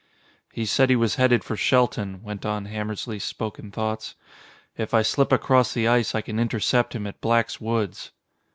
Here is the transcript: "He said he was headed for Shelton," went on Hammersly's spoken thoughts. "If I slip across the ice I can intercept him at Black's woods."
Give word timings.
"He 0.51 0.65
said 0.65 0.89
he 0.89 0.95
was 0.95 1.13
headed 1.17 1.43
for 1.43 1.55
Shelton," 1.55 2.23
went 2.23 2.43
on 2.43 2.65
Hammersly's 2.65 3.23
spoken 3.23 3.69
thoughts. 3.71 4.15
"If 4.75 4.95
I 4.95 5.03
slip 5.03 5.31
across 5.31 5.75
the 5.75 5.87
ice 5.87 6.15
I 6.15 6.21
can 6.21 6.39
intercept 6.39 6.95
him 6.95 7.05
at 7.05 7.21
Black's 7.21 7.61
woods." 7.61 8.09